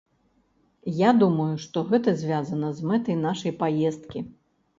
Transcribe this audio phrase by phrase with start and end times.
[1.07, 4.25] Я думаю, што гэта звязана з мэтай нашай паездкі.